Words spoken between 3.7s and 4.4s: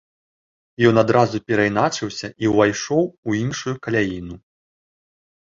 каляіну.